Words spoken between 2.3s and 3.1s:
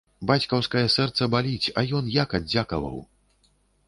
аддзякаваў?